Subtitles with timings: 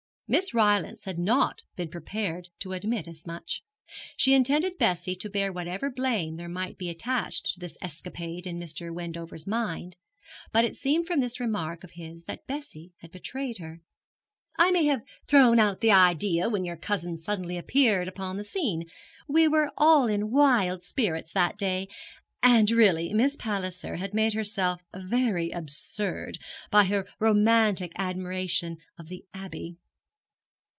[0.33, 3.63] Miss Rylance had not been prepared to admit as much.
[4.15, 8.57] She intended Bessie to bear whatever blame there might be attached to the escapade in
[8.57, 8.93] Mr.
[8.93, 9.97] Wendover's mind;
[10.53, 13.81] but it seemed from this remark of his that Bessie had betrayed her.
[14.55, 18.85] 'I may have thrown out the idea when your cousin suddenly appeared upon the scene.
[19.27, 21.89] We were all in wild spirits that day.
[22.41, 26.37] And really Miss Palliser had made herself very absurd
[26.69, 29.77] by her romantic admiration of the Abbey.'